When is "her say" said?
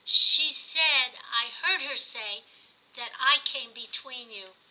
1.83-2.43